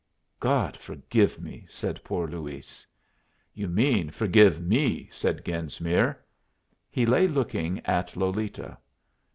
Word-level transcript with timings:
"God 0.39 0.77
forgive 0.77 1.39
me!" 1.39 1.63
said 1.69 2.03
poor 2.03 2.25
Luis. 2.27 2.87
"You 3.53 3.67
mean 3.67 4.09
forgive 4.09 4.59
me," 4.59 5.07
said 5.11 5.45
Genesmere. 5.45 6.17
He 6.89 7.05
lay 7.05 7.27
looking 7.27 7.79
at 7.85 8.17
Lolita. 8.17 8.79